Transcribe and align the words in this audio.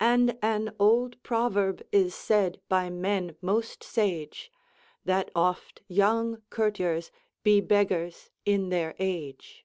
And 0.00 0.36
an 0.42 0.74
olde 0.80 1.22
proverb 1.22 1.82
is 1.92 2.12
sayde 2.12 2.58
by 2.68 2.90
men 2.90 3.36
moste 3.40 3.84
sage, 3.84 4.50
That 5.04 5.30
oft 5.36 5.82
yonge 5.86 6.40
courters 6.50 7.12
be 7.44 7.60
beggars 7.60 8.28
in 8.44 8.70
their 8.70 8.96
age." 8.98 9.64